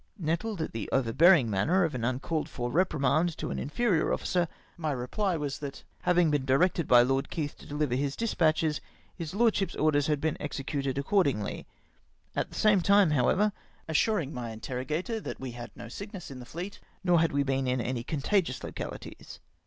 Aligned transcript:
Nettled 0.17 0.63
at 0.63 0.71
the 0.73 0.89
over 0.91 1.13
bearing 1.13 1.47
manner 1.47 1.83
of 1.83 1.93
an 1.93 2.03
uncalled 2.03 2.49
for 2.49 2.71
reprimand 2.71 3.37
to 3.37 3.51
an 3.51 3.59
inferior 3.59 4.11
officer, 4.11 4.47
my 4.75 4.89
reply 4.89 5.37
was 5.37 5.59
that, 5.59 5.83
liavhig 6.07 6.31
been 6.31 6.43
directed 6.43 6.87
by 6.87 7.03
Lord 7.03 7.29
Keith 7.29 7.55
to 7.59 7.67
dehver 7.67 7.95
his 7.95 8.15
despatches, 8.15 8.81
his 9.15 9.35
lordship's 9.35 9.75
orders 9.75 10.07
had 10.07 10.19
been 10.19 10.41
executed 10.41 10.95
accordhigly; 10.97 11.65
at 12.35 12.49
the 12.49 12.55
same 12.57 12.81
tune, 12.81 13.11
however, 13.11 13.51
assuring 13.87 14.33
my 14.33 14.49
interrogator 14.49 15.19
that 15.19 15.39
we 15.39 15.51
had 15.51 15.69
no 15.75 15.87
sickness 15.87 16.31
in 16.31 16.39
the 16.39 16.47
fleet, 16.47 16.79
nor 17.03 17.19
had 17.21 17.31
we 17.31 17.43
been 17.43 17.67
in 17.67 17.79
any 17.79 18.03
contagious 18.03 18.57
locahties. 18.61 19.37